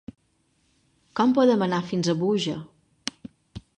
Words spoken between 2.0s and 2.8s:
a Búger?